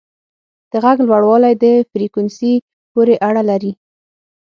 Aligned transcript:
د 0.71 0.73
غږ 0.83 0.97
لوړوالی 1.07 1.53
د 1.63 1.65
فریکونسي 1.89 2.53
پورې 2.91 3.15
اړه 3.27 3.41
لري. 3.49 3.71